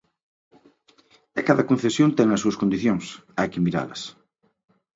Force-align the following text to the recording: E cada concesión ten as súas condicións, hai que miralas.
E 1.39 1.41
cada 1.47 1.67
concesión 1.69 2.09
ten 2.17 2.27
as 2.31 2.41
súas 2.43 2.59
condicións, 2.61 3.05
hai 3.37 3.47
que 3.51 3.63
miralas. 3.65 4.01